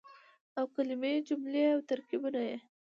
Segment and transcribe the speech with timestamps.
[0.57, 2.57] او کلمې ،جملې او ترکيبونه يې